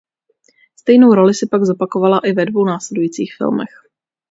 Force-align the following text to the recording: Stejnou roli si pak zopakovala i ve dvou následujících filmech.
Stejnou 0.75 1.13
roli 1.13 1.33
si 1.33 1.47
pak 1.51 1.63
zopakovala 1.63 2.19
i 2.19 2.33
ve 2.33 2.45
dvou 2.45 2.65
následujících 2.65 3.35
filmech. 3.37 3.71